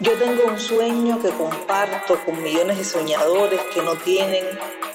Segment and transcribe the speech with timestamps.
[0.00, 4.44] Yo tengo un sueño que comparto con millones de soñadores que no tienen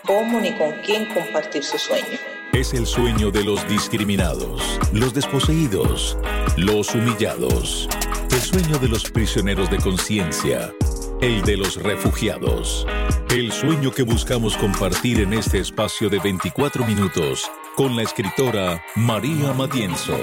[0.03, 2.17] cómo ni con quién compartir su sueño.
[2.53, 6.17] Es el sueño de los discriminados, los desposeídos,
[6.57, 7.87] los humillados.
[8.31, 10.73] El sueño de los prisioneros de conciencia,
[11.21, 12.87] el de los refugiados.
[13.29, 19.53] El sueño que buscamos compartir en este espacio de 24 minutos con la escritora María
[19.53, 20.17] Matienzo.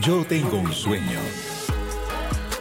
[0.00, 1.20] Yo tengo un sueño.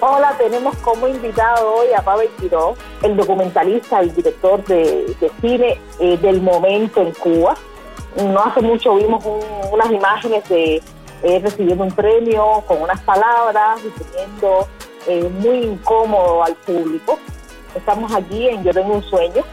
[0.05, 6.17] Hola, tenemos como invitado hoy a Pavel Quiró, el documentalista y director de, cine eh,
[6.17, 7.55] del momento en Cuba.
[8.17, 9.23] No hace mucho vimos
[9.71, 10.81] unas imágenes de
[11.23, 14.67] él recibiendo un premio con unas palabras y teniendo
[15.07, 17.17] eh, muy incómodo al público.
[17.73, 19.43] Estamos aquí en Yo Tengo un Sueño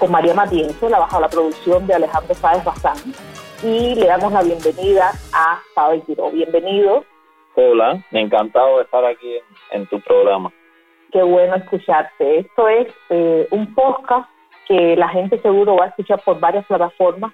[0.00, 2.96] con María Matienzo, la bajo la producción de Alejandro Sáez Bazán,
[3.62, 6.30] y le damos la bienvenida a Pavel Quiró.
[6.30, 7.04] Bienvenido.
[7.54, 9.36] Hola, encantado de estar aquí
[9.86, 10.52] tu programa.
[11.12, 12.38] Qué bueno escucharte.
[12.38, 14.28] Esto es eh, un podcast
[14.66, 17.32] que la gente seguro va a escuchar por varias plataformas,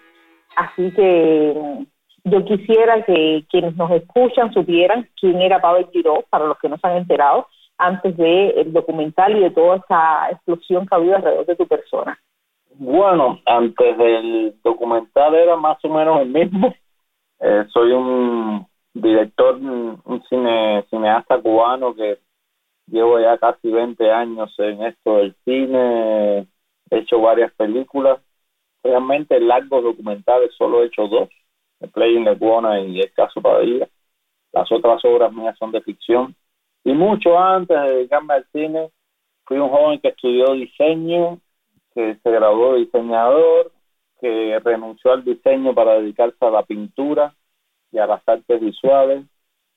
[0.56, 1.82] así que mm,
[2.24, 6.76] yo quisiera que quienes nos escuchan supieran quién era Pavel Giró, para los que no
[6.78, 7.46] se han enterado,
[7.78, 12.18] antes del documental y de toda esa explosión que ha habido alrededor de tu persona.
[12.74, 16.74] Bueno, antes del documental era más o menos el mismo.
[17.40, 22.18] Eh, soy un director, un cine, cineasta cubano que
[22.90, 26.46] llevo ya casi 20 años en esto del cine,
[26.90, 28.20] he hecho varias películas,
[28.82, 31.28] realmente largos documentales, solo he hecho dos,
[31.80, 33.88] The Playing Leguana y El Caso Padilla.
[34.52, 36.34] Las otras obras mías son de ficción.
[36.84, 38.90] Y mucho antes de dedicarme al cine,
[39.44, 41.38] fui un joven que estudió diseño,
[41.94, 43.72] que se graduó de diseñador,
[44.20, 47.34] que renunció al diseño para dedicarse a la pintura
[47.92, 49.24] y a las artes visuales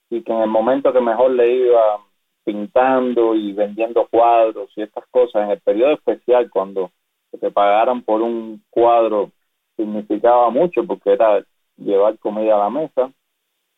[0.09, 1.99] y que en el momento que mejor le iba
[2.43, 5.43] pintando y vendiendo cuadros y estas cosas.
[5.43, 6.91] En el periodo especial cuando
[7.39, 9.31] te pagaran por un cuadro
[9.77, 11.43] significaba mucho porque era
[11.77, 13.11] llevar comida a la mesa.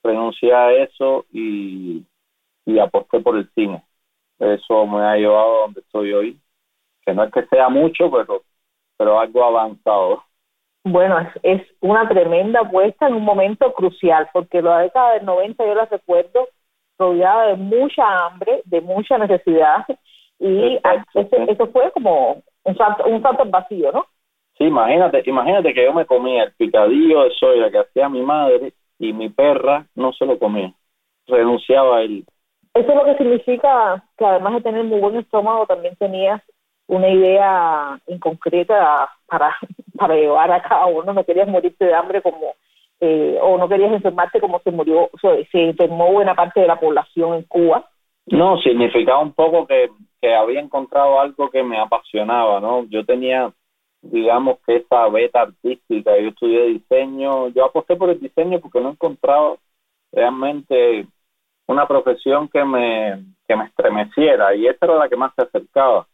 [0.04, 2.06] Renuncié a eso y,
[2.66, 3.84] y aposté por el cine.
[4.40, 6.40] Eso me ha llevado a donde estoy hoy
[7.06, 8.42] que no es que sea mucho pero
[8.98, 10.24] pero algo avanzado.
[10.86, 15.66] Bueno, es, es una tremenda apuesta en un momento crucial, porque la década del 90
[15.66, 16.48] yo la recuerdo
[16.98, 19.86] rodeada de mucha hambre, de mucha necesidad,
[20.40, 20.80] y
[21.48, 24.06] eso fue como un salto, un salto vacío, ¿no?
[24.58, 28.74] Sí, imagínate, imagínate que yo me comía el picadillo de soya que hacía mi madre
[29.00, 30.74] y mi perra no se lo comía,
[31.28, 32.26] renunciaba a él.
[32.74, 36.42] Eso es lo que significa que además de tener muy buen estómago, también tenías
[36.88, 39.56] una idea inconcreta para,
[39.98, 41.14] para llevar a cabo, ¿no?
[41.14, 42.54] No querías morirte de hambre como,
[43.06, 47.34] eh, o no querías enfermarte como se murió, se enfermó buena parte de la población
[47.34, 47.86] en Cuba.
[48.28, 49.90] No, significaba un poco que,
[50.34, 52.86] había encontrado algo que me apasionaba, ¿no?
[52.86, 53.52] Yo tenía,
[54.02, 58.92] digamos que esa beta artística, yo estudié diseño, yo aposté por el diseño porque no
[58.92, 59.58] encontraba
[60.14, 61.06] realmente
[61.68, 66.08] una profesión que me, que me estremeciera y esta era la que más se acercaba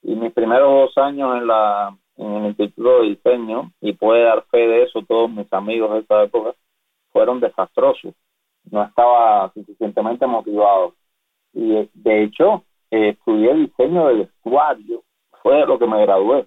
[0.00, 4.44] y mis primeros dos años en la en el Instituto de Diseño, y puede dar
[4.50, 6.54] fe de eso todos mis amigos de esa época,
[7.12, 8.14] fueron desastrosos.
[8.70, 10.94] No estaba suficientemente motivado.
[11.52, 15.02] Y de hecho, estudié diseño de vestuario,
[15.42, 16.46] fue de lo que me gradué.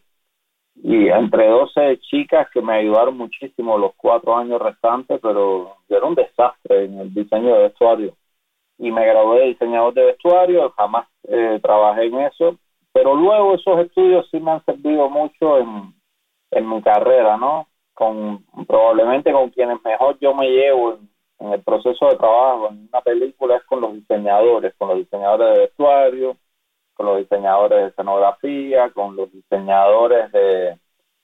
[0.82, 6.06] Y entre 12 chicas que me ayudaron muchísimo los cuatro años restantes, pero yo era
[6.06, 8.14] un desastre en el diseño de vestuario.
[8.78, 12.58] Y me gradué de diseñador de vestuario, jamás eh, trabajé en eso
[12.94, 15.94] pero luego esos estudios sí me han servido mucho en,
[16.52, 17.68] en mi carrera, ¿no?
[17.94, 20.94] Con probablemente con quienes mejor yo me llevo
[21.40, 25.54] en, el proceso de trabajo en una película es con los diseñadores, con los diseñadores
[25.54, 26.38] de vestuario,
[26.94, 30.78] con los diseñadores de escenografía, con los diseñadores de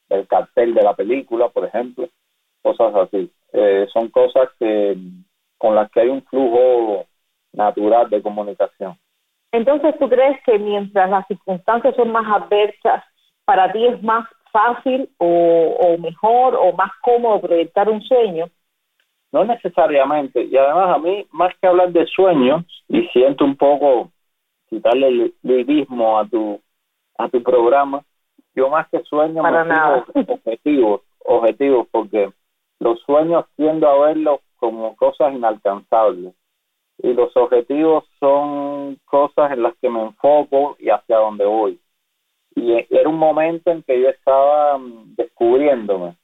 [0.09, 2.07] del cartel de la película, por ejemplo,
[2.61, 3.31] cosas así.
[3.53, 4.97] Eh, son cosas que
[5.57, 7.05] con las que hay un flujo
[7.53, 8.97] natural de comunicación.
[9.55, 13.03] Entonces, ¿tú crees que mientras las circunstancias son más adversas,
[13.45, 18.47] para ti es más fácil o, mejor o más cómodo proyectar un sueño?
[19.31, 20.43] No necesariamente.
[20.43, 24.11] Y además a mí, más que hablar de sueños, y siento un poco
[24.69, 26.59] quitarle el lirismo a tu,
[27.17, 28.03] a tu programa,
[28.55, 30.05] yo más que sueños Para nada.
[30.27, 32.29] objetivos, objetivos, porque
[32.79, 36.33] los sueños tiendo a verlos como cosas inalcanzables
[36.97, 41.79] y los objetivos son cosas en las que me enfoco y hacia dónde voy.
[42.55, 46.15] Y era un momento en que yo estaba mm, descubriéndome.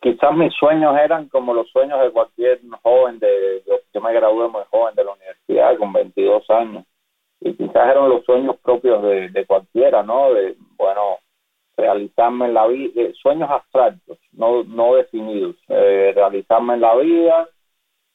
[0.00, 3.62] Quizás mis sueños eran como los sueños de cualquier joven, de,
[3.92, 6.84] yo me gradué muy joven de la universidad con 22 años.
[7.40, 10.32] quizás eran los sueños propios de, cualquiera, ¿no?
[10.32, 11.18] De, bueno,
[11.76, 17.48] realizarme en la vida, sueños abstractos, no, no definidos, eh, realizarme en la vida,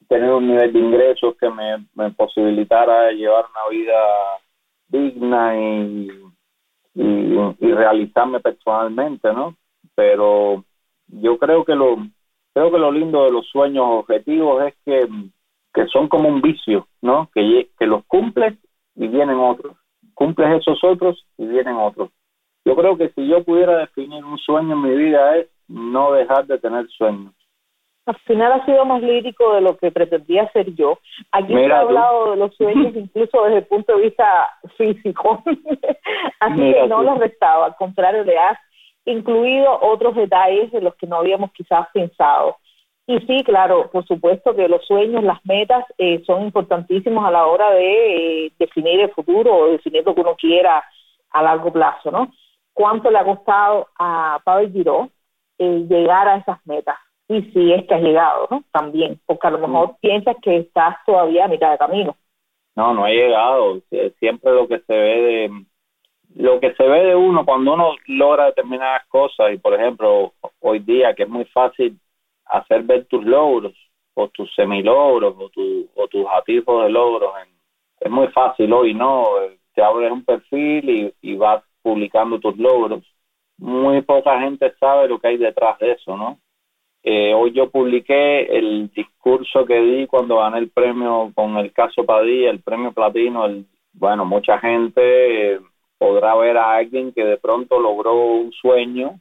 [0.08, 3.94] tener un nivel de ingresos que me, posibilitara llevar una vida
[4.88, 6.08] digna y,
[6.94, 9.56] y, realizarme personalmente, ¿no?
[9.94, 10.64] Pero
[11.08, 11.96] yo creo que lo
[12.52, 15.08] creo que lo lindo de los sueños objetivos es que,
[15.72, 17.28] que son como un vicio, ¿no?
[17.34, 18.54] Que, que los cumples
[18.94, 19.76] y vienen otros.
[20.14, 22.10] Cumples esos otros y vienen otros.
[22.64, 26.46] Yo creo que si yo pudiera definir un sueño en mi vida es no dejar
[26.46, 27.34] de tener sueños
[28.06, 30.98] al final ha sido más lírico de lo que pretendía ser yo.
[31.32, 35.42] Aquí he hablado de los sueños incluso desde el punto de vista físico,
[36.40, 38.58] así que no los restaba, al contrario, le has
[39.06, 42.56] incluido otros detalles de los que no habíamos quizás pensado.
[43.06, 47.46] Y sí, claro, por supuesto que los sueños, las metas eh, son importantísimos a la
[47.46, 50.82] hora de eh, definir el futuro o definir lo que uno quiera
[51.30, 52.32] a largo plazo, ¿no?
[52.72, 55.10] ¿Cuánto le ha costado a Pablo Giró
[55.58, 56.96] eh, llegar a esas metas?
[57.28, 58.64] Y si es que has llegado, ¿no?
[58.72, 62.16] También, porque a lo mejor piensas que estás todavía a mitad de camino.
[62.76, 63.80] No, no he llegado.
[64.18, 65.64] Siempre lo que se ve de
[66.34, 70.80] lo que se ve de uno cuando uno logra determinadas cosas y por ejemplo hoy
[70.80, 71.96] día que es muy fácil
[72.46, 73.72] hacer ver tus logros
[74.14, 77.32] o tus semilogros o, tu, o tus atisbos de logros
[78.00, 79.26] es muy fácil hoy no
[79.74, 83.04] te abres un perfil y, y vas publicando tus logros
[83.58, 86.40] muy poca gente sabe lo que hay detrás de eso no
[87.06, 92.04] eh, hoy yo publiqué el discurso que di cuando gané el premio con el caso
[92.06, 93.46] Padilla, el premio platino.
[93.92, 95.60] Bueno, mucha gente eh,
[95.98, 99.20] podrá ver a alguien que de pronto logró un sueño,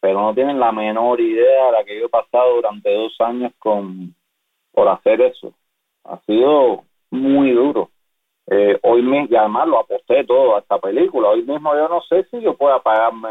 [0.00, 3.52] pero no tienen la menor idea de la que yo he pasado durante dos años
[3.60, 4.12] con
[4.72, 5.54] por hacer eso.
[6.02, 6.82] Ha sido
[7.12, 7.90] muy duro.
[8.50, 11.28] Eh, hoy mismo, y además lo aposté todo a esta película.
[11.28, 13.30] Hoy mismo yo no sé si yo pueda pagarme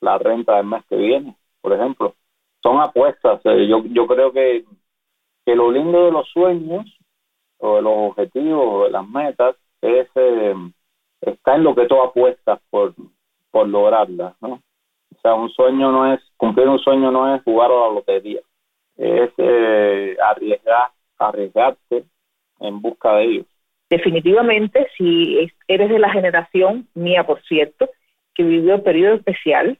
[0.00, 2.14] la renta del mes que viene, por ejemplo
[2.62, 3.40] son apuestas.
[3.44, 4.64] Yo, yo creo que,
[5.44, 6.86] que lo lindo de los sueños
[7.58, 10.54] o de los objetivos o de las metas es eh,
[11.20, 12.94] está en lo que tú apuestas por,
[13.50, 14.60] por lograrlas, ¿no?
[15.14, 18.40] O sea, un sueño no es, cumplir un sueño no es jugar a la lotería,
[18.96, 22.04] es eh, arriesgar, arriesgarte
[22.60, 23.46] en busca de ellos.
[23.90, 27.90] Definitivamente, si eres de la generación mía, por cierto,
[28.34, 29.78] que vivió el periodo especial,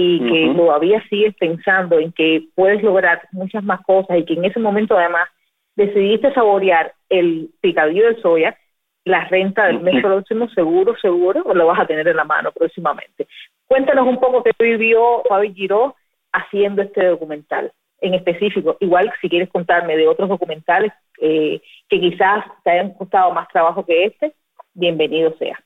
[0.00, 4.44] y que todavía sigues pensando en que puedes lograr muchas más cosas y que en
[4.44, 5.28] ese momento además
[5.74, 8.56] decidiste saborear el picadillo de soya,
[9.04, 12.52] la renta del mes próximo seguro, seguro, o lo vas a tener en la mano
[12.52, 13.26] próximamente.
[13.66, 15.96] Cuéntanos un poco qué vivió Fabi Giró
[16.32, 18.76] haciendo este documental en específico.
[18.78, 23.84] Igual si quieres contarme de otros documentales eh, que quizás te hayan costado más trabajo
[23.84, 24.32] que este,
[24.74, 25.58] bienvenido sea.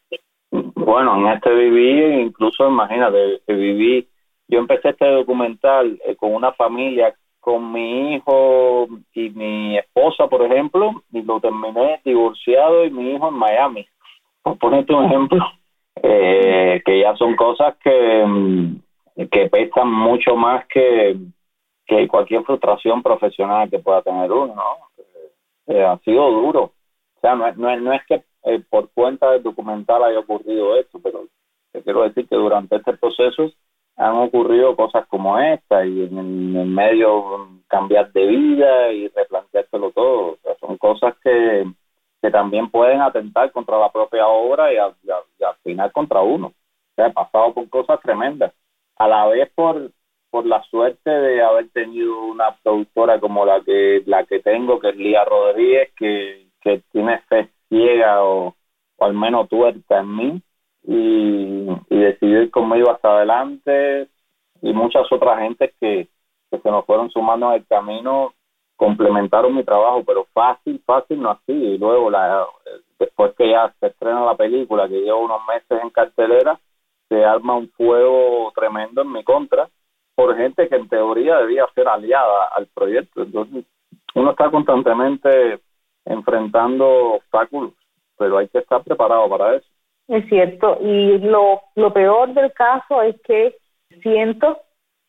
[0.51, 4.09] Bueno, en este viví, incluso imagínate, que viví
[4.53, 10.43] yo empecé este documental eh, con una familia, con mi hijo y mi esposa, por
[10.43, 13.87] ejemplo, y lo terminé divorciado y mi hijo en Miami.
[14.43, 15.43] Por ponerte un ejemplo,
[16.03, 18.77] eh, que ya son cosas que, mm,
[19.31, 21.17] que pesan mucho más que,
[21.87, 25.75] que cualquier frustración profesional que pueda tener uno, ¿no?
[25.75, 26.63] Eh, ha sido duro.
[26.65, 28.23] O sea, no, no, no es que
[28.69, 31.25] por cuenta del documental haya ocurrido esto, pero
[31.73, 33.51] te quiero decir que durante este proceso
[33.97, 36.19] han ocurrido cosas como esta y en
[36.57, 40.33] el, medio cambiar de vida y replanteárselo todo.
[40.33, 41.65] O sea, son cosas que,
[42.21, 44.95] que también pueden atentar contra la propia obra y, al
[45.63, 46.49] final contra uno.
[46.49, 48.53] O sea, pasado por cosas tremendas.
[48.97, 49.91] A la vez por,
[50.31, 54.91] por la suerte de haber tenido una productora como la que la que tengo, que
[54.91, 58.55] es Lía Rodríguez, que, que tiene fe ciega o,
[58.99, 60.43] o al menos tuerta en mí
[60.85, 64.09] y, y decidió ir conmigo hasta adelante
[64.63, 66.09] y muchas otras gentes que,
[66.51, 68.35] se nos fueron sumando en el camino
[68.77, 71.53] complementaron mi trabajo, pero fácil, fácil no así.
[71.53, 72.47] Y luego, la,
[72.99, 76.61] después que ya se estrena la película, que llevo unos meses en cartelera,
[77.09, 79.69] se arma un fuego tremendo en mi contra
[80.15, 83.23] por gente que en teoría debía ser aliada al proyecto.
[83.23, 83.65] Entonces,
[84.15, 85.61] uno está constantemente
[86.05, 87.73] enfrentando obstáculos,
[88.19, 89.69] pero hay que estar preparado para eso.
[90.09, 93.57] Es cierto, y lo, lo peor del caso es que
[94.03, 94.61] siento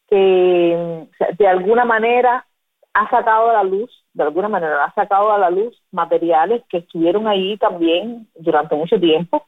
[0.08, 1.08] que
[1.38, 2.46] de alguna manera
[2.94, 6.78] ha sacado a la luz, de alguna manera ha sacado a la luz materiales que
[6.78, 9.46] estuvieron ahí también durante mucho tiempo.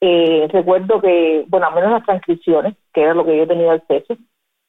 [0.00, 4.16] Eh, recuerdo que, bueno, al menos las transcripciones, que era lo que yo tenía acceso,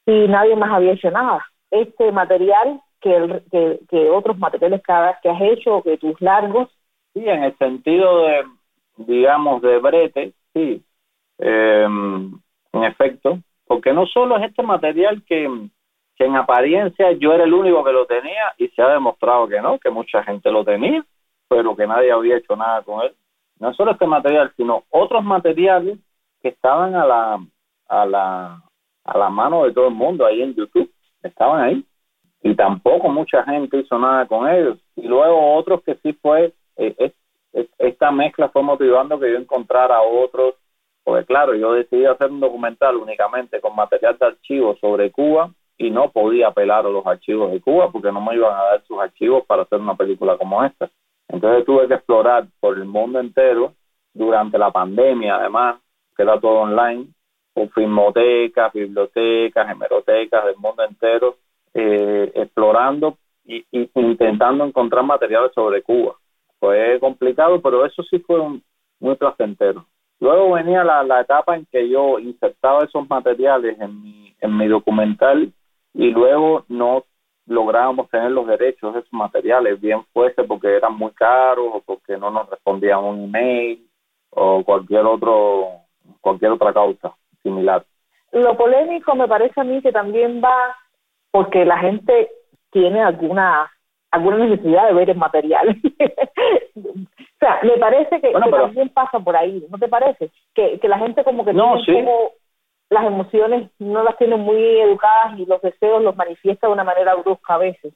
[0.06, 1.44] y nadie más había hecho nada.
[1.70, 3.42] Este material que,
[3.88, 4.92] que, otros materiales que,
[5.22, 6.68] que has hecho, que tus largos.
[7.14, 8.44] Sí, en el sentido de,
[8.96, 10.82] digamos, de brete, sí,
[11.38, 12.32] em,
[12.72, 15.68] en efecto, porque no solo es este material que,
[16.16, 19.60] que en apariencia yo era el único que lo tenía y se ha demostrado que
[19.60, 21.04] no, que mucha gente lo tenía,
[21.48, 23.14] pero que nadie había hecho nada con él.
[23.58, 25.98] No solo este material, sino otros materiales
[26.42, 27.46] que estaban a la,
[27.88, 28.62] a la,
[29.04, 30.90] a la mano de todo el mundo ahí en YouTube,
[31.22, 31.84] estaban ahí.
[32.42, 34.78] Y tampoco mucha gente hizo nada con ellos.
[34.94, 37.12] Y luego otros que sí fue, eh,
[37.78, 40.54] esta mezcla fue motivando que yo encontrara otros,
[41.04, 45.90] porque claro, yo decidí hacer un documental únicamente con material de archivos sobre Cuba y
[45.90, 48.98] no podía apelar a los archivos de Cuba porque no me iban a dar sus
[48.98, 50.90] archivos para hacer una película como esta.
[51.28, 53.74] Entonces tuve que explorar por el mundo entero
[54.12, 55.80] durante la pandemia, además,
[56.16, 57.06] que era todo online,
[57.52, 61.36] por filmotecas, bibliotecas, hemerotecas del mundo entero,
[61.74, 66.16] eh, explorando y, intentando encontrar materiales sobre Cuba.
[66.58, 68.40] Fue complicado, pero eso sí fue
[69.00, 69.86] muy placentero.
[70.20, 74.66] Luego venía la, la etapa en que yo insertaba esos materiales en mi, en mi
[74.66, 75.52] documental
[75.92, 77.04] y luego no
[77.46, 82.16] lográbamos tener los derechos de esos materiales, bien fuese porque eran muy caros o porque
[82.16, 83.86] no nos respondían un email
[84.30, 85.82] o cualquier otro
[86.20, 87.84] cualquier otra causa similar.
[88.32, 90.76] Lo polémico me parece a mí que también va
[91.30, 92.30] porque la gente
[92.70, 93.70] tiene alguna
[94.16, 95.68] alguna necesidad de ver el material.
[96.76, 100.30] o sea, me parece que, también pasa por ahí, ¿no te parece?
[100.54, 102.30] Que, que la gente como que no, tiene como
[102.88, 107.14] las emociones no las tienen muy educadas y los deseos los manifiesta de una manera
[107.14, 107.92] brusca a veces.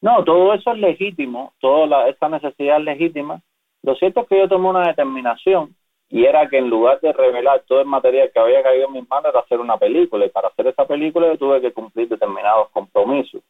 [0.00, 3.40] No, todo eso es legítimo, toda esa necesidad es legítima.
[3.82, 5.74] Lo cierto es que yo tomé una determinación
[6.08, 9.08] y era que en lugar de revelar todo el material que había caído en mis
[9.08, 12.70] manos era hacer una película y para hacer esa película yo tuve que cumplir determinados
[12.70, 13.42] compromisos.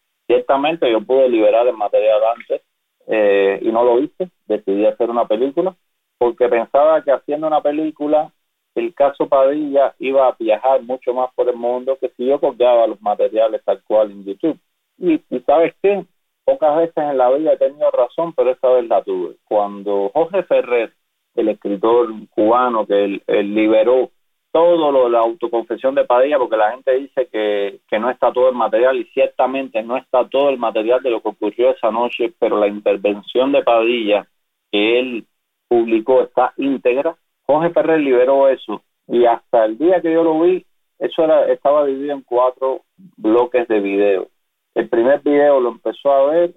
[0.50, 2.62] Ciertamente yo pude liberar el material antes
[3.07, 5.76] eh, y no lo hice, decidí hacer una película
[6.19, 8.33] porque pensaba que haciendo una película
[8.75, 12.88] el caso Padilla iba a viajar mucho más por el mundo que si yo copiaba
[12.88, 14.59] los materiales tal cual en YouTube.
[14.99, 16.04] Y, sabes qué,
[16.45, 19.37] pocas veces en la vida he tenido razón, pero esta vez la tuve.
[19.45, 20.92] Cuando Jorge Ferrer,
[21.37, 24.11] el escritor cubano que él, liberó
[24.52, 28.33] todo lo de la autoconfesión de Padilla, porque la gente dice que, que no está
[28.33, 31.90] todo el material, y ciertamente no está todo el material de lo que ocurrió esa
[31.90, 34.26] noche, pero la intervención de Padilla
[34.73, 35.26] que él
[35.69, 37.16] publicó está íntegra,
[37.47, 40.64] Jorge Ferrer liberó eso y hasta el día que yo lo vi,
[40.99, 42.83] eso era, estaba dividido en cuatro
[43.16, 44.28] bloques de video.
[44.75, 46.54] El primer video lo empezó a ver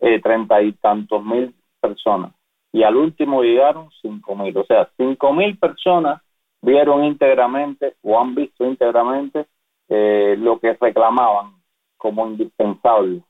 [0.00, 2.32] eh, treinta y tantos mil personas
[2.72, 4.56] y al último llegaron cinco mil.
[4.56, 6.22] O sea, cinco mil personas
[6.64, 9.46] vieron íntegramente o han visto íntegramente
[9.88, 11.52] eh, lo que reclamaban
[11.96, 13.22] como indispensable.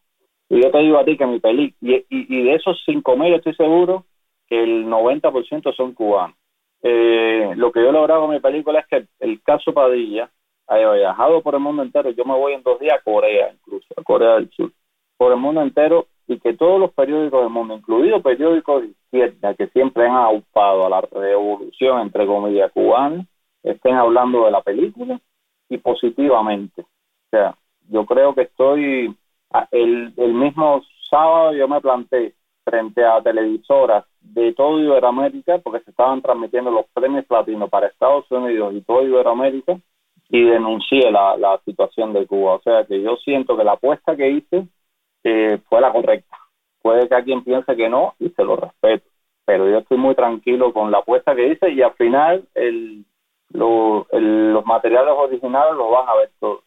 [0.49, 3.35] Y yo te digo a ti que mi película, y, y, de esos cinco mil
[3.35, 4.05] estoy seguro
[4.47, 6.37] que el 90% son cubanos
[6.87, 10.31] eh, lo que yo he logrado con mi película es que el, caso Padilla
[10.67, 12.11] haya viajado por el mundo entero.
[12.11, 14.71] Yo me voy en dos días a Corea, incluso, a Corea del Sur,
[15.17, 19.54] por el mundo entero y que todos los periódicos del mundo, incluidos periódicos de izquierda
[19.54, 23.26] que siempre han aupado a la revolución, entre comillas, cubana,
[23.62, 25.21] estén hablando de la película
[25.69, 26.83] y positivamente.
[26.83, 27.57] O sea,
[27.90, 29.14] yo creo que estoy,
[29.71, 36.23] el, mismo sábado yo me planteé frente a televisoras de todo Iberoamérica, porque se estaban
[36.23, 39.78] transmitiendo los premios platinos para Estados Unidos y todo Iberoamérica,
[40.31, 42.54] y denuncié la situación de Cuba.
[42.54, 44.66] O sea que yo siento que la apuesta que hice
[45.25, 46.38] eh, fue la correcta.
[46.83, 49.09] Puede que alguien piense que no y se lo respeto,
[49.45, 53.04] pero yo estoy muy tranquilo con la apuesta que hice y al final el,
[53.50, 56.62] los materiales originales los van a ver todos.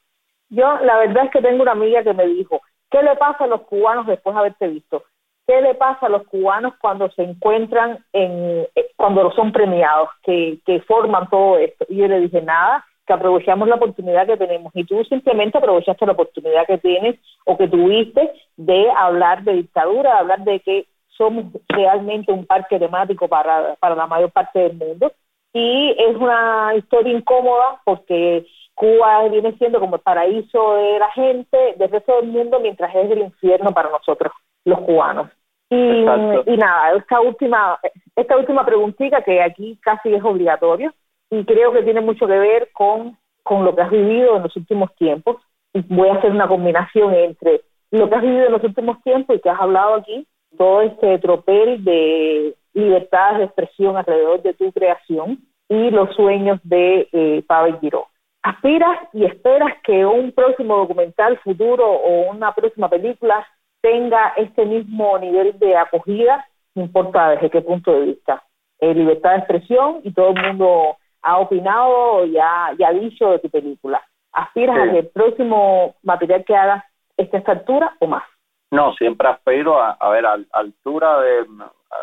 [0.50, 3.48] Yo la verdad es que tengo una amiga que me dijo, ¿qué le pasa a
[3.48, 5.04] los cubanos después de haberte visto?
[5.46, 10.60] ¿Qué le pasa a los cubanos cuando se encuentran en, eh, cuando son premiados, que,
[10.66, 11.86] que forman todo esto?
[11.90, 14.72] Y yo le dije, nada, que aprovechamos la oportunidad que tenemos.
[14.76, 20.12] Y tú simplemente aprovechaste la oportunidad que tienes o que tuviste de hablar de dictadura,
[20.12, 24.74] de hablar de que somos realmente un parque temático para, para la mayor parte del
[24.74, 25.12] mundo.
[25.54, 28.46] Y es una historia incómoda porque
[28.76, 33.10] Cuba viene siendo como el paraíso de la gente, del resto del mundo, mientras es
[33.10, 34.32] el infierno para nosotros,
[34.66, 35.30] los cubanos.
[35.70, 37.80] Y, y, nada, esta última,
[38.16, 40.94] esta última preguntita que aquí casi es obligatorio
[41.30, 44.56] y creo que tiene mucho que ver con, con lo que has vivido en los
[44.56, 45.38] últimos tiempos.
[45.74, 49.40] Voy a hacer una combinación entre lo que has vivido en los últimos tiempos y
[49.40, 55.40] que has hablado aquí, todo este tropel de libertades de expresión alrededor de tu creación
[55.70, 58.08] y los sueños de eh, Pavel Giró.
[58.44, 63.46] ¿Aspiras y esperas que un próximo documental futuro o una próxima película
[63.82, 68.44] tenga este mismo nivel de acogida, no importa desde qué punto de vista.
[68.80, 73.40] eh, libertad de expresión y todo el mundo ha opinado y ha, ha dicho de
[73.40, 74.02] tu película.
[74.32, 76.84] ¿Aspiras a que el próximo material que hagas
[77.18, 78.24] esté a esta altura o más?
[78.72, 81.46] No, siempre aspiro a, a ver, a, altura de,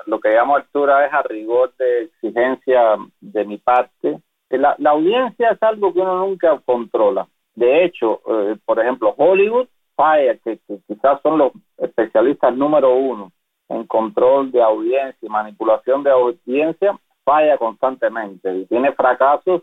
[0.07, 4.21] lo que llamo altura es a rigor de exigencia de mi parte.
[4.51, 7.27] La, la audiencia es algo que uno nunca controla.
[7.55, 13.33] De hecho, eh, por ejemplo, Hollywood falla, que, quizás son los especialistas número uno
[13.69, 19.63] en control de audiencia y manipulación de audiencia, falla constantemente y tiene fracasos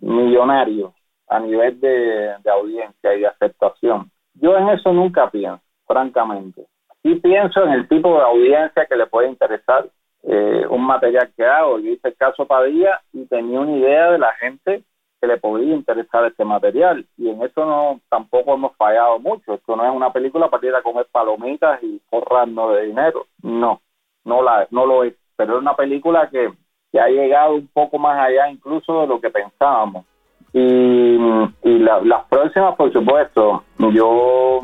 [0.00, 0.92] millonarios
[1.28, 4.10] a nivel de, audiencia y de aceptación.
[4.34, 6.66] Yo en eso nunca pienso francamente.
[7.02, 9.88] Sí pienso en el tipo de audiencia que le puede interesar
[10.22, 11.78] eh, un material que hago.
[11.78, 14.84] Yo hice el caso Padilla y tenía una idea de la gente
[15.20, 19.54] que le podía interesar este material y en eso no tampoco hemos fallado mucho.
[19.54, 23.26] Esto no es una película para ir a comer palomitas y forrarnos de dinero.
[23.42, 23.82] No,
[24.24, 25.14] no la no lo es.
[25.36, 26.52] Pero es una película que,
[26.92, 30.04] que ha llegado un poco más allá incluso de lo que pensábamos.
[30.52, 31.16] Y,
[31.62, 34.60] y las próximas, por supuesto, yo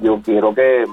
[0.00, 0.84] yo quiero que,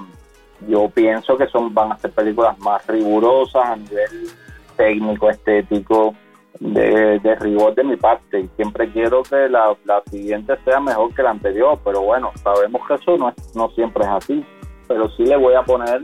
[0.67, 4.27] yo pienso que son van a ser películas más rigurosas a nivel
[4.75, 6.15] técnico, estético,
[6.59, 8.47] de, de rigor de mi parte.
[8.55, 12.95] Siempre quiero que la, la siguiente sea mejor que la anterior, pero bueno, sabemos que
[12.95, 14.45] eso no, no siempre es así.
[14.87, 16.01] Pero sí le voy a poner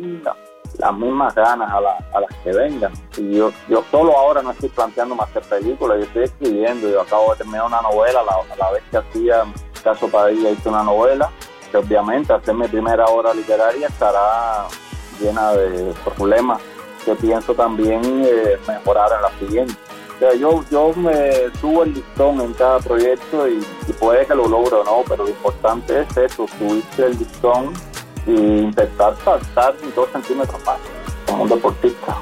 [0.78, 2.94] las mismas ganas a, a las que vengan.
[3.18, 6.90] Y yo, yo solo ahora no estoy planteando más que películas, yo estoy escribiendo.
[6.90, 9.44] Yo acabo de terminar una novela, la, la vez que hacía
[9.84, 11.30] Caso Padilla hice una novela
[11.78, 14.68] obviamente hacer mi primera obra literaria estará
[15.20, 16.62] llena de problemas
[17.06, 19.74] que pienso también eh, mejorar en la siguiente.
[20.16, 23.62] O sea, yo, yo me subo el listón en cada proyecto y,
[24.00, 27.74] puede que lo logre o no, pero lo importante es eso, subirse el listón
[28.28, 30.78] e intentar saltar dos centímetros más
[31.28, 32.18] como un deportista.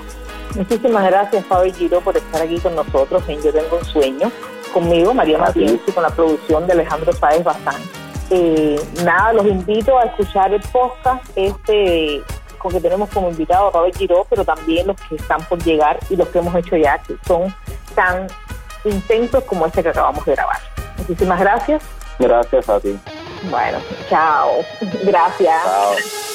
[0.56, 4.32] Muchísimas gracias, Fabi Giro, por estar aquí con nosotros en Yo Tengo un Sueño.
[4.74, 7.82] Conmigo, María Martínez, y con la producción de Alejandro Páez Bazán.
[8.30, 12.24] Eh, nada, los invito a escuchar el podcast este
[12.58, 16.00] con que tenemos como invitado a Robert Giró, pero también los que están por llegar
[16.10, 17.54] y los que hemos hecho ya, que son
[17.96, 18.28] tan
[18.86, 20.60] intensos como este que acabamos de grabar.
[20.98, 21.84] Muchísimas gracias.
[22.20, 23.00] Gracias a ti.
[23.50, 24.64] Bueno, chao.
[25.04, 26.31] Gracias.